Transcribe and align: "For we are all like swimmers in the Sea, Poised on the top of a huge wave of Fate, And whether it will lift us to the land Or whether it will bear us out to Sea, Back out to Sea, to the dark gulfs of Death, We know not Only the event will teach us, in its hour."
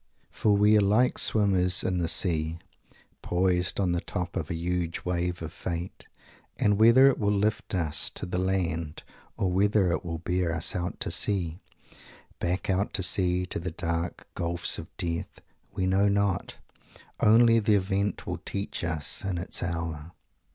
"For 0.31 0.57
we 0.57 0.77
are 0.77 0.81
all 0.81 0.87
like 0.87 1.19
swimmers 1.19 1.83
in 1.83 1.99
the 1.99 2.07
Sea, 2.07 2.57
Poised 3.21 3.79
on 3.79 3.91
the 3.91 4.01
top 4.01 4.35
of 4.35 4.49
a 4.49 4.55
huge 4.55 5.05
wave 5.05 5.43
of 5.43 5.53
Fate, 5.53 6.07
And 6.59 6.79
whether 6.79 7.05
it 7.05 7.19
will 7.19 7.29
lift 7.31 7.75
us 7.75 8.09
to 8.15 8.25
the 8.25 8.39
land 8.39 9.03
Or 9.37 9.51
whether 9.51 9.91
it 9.91 10.03
will 10.03 10.17
bear 10.17 10.55
us 10.55 10.75
out 10.75 10.99
to 11.01 11.11
Sea, 11.11 11.59
Back 12.39 12.67
out 12.67 12.95
to 12.95 13.03
Sea, 13.03 13.45
to 13.45 13.59
the 13.59 13.69
dark 13.69 14.27
gulfs 14.33 14.79
of 14.79 14.87
Death, 14.97 15.39
We 15.75 15.85
know 15.85 16.07
not 16.07 16.57
Only 17.19 17.59
the 17.59 17.75
event 17.75 18.25
will 18.25 18.37
teach 18.43 18.83
us, 18.83 19.23
in 19.23 19.37
its 19.37 19.61
hour." 19.61 20.13